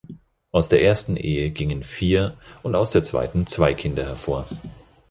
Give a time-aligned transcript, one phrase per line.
[0.51, 4.47] Aus der ersten Ehe gingen vier und aus der zweiten zwei Kinder hervor.